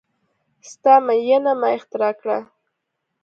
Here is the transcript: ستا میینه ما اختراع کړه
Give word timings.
ستا 0.71 0.93
میینه 1.05 1.53
ما 1.59 1.67
اختراع 1.77 2.13
کړه 2.19 2.37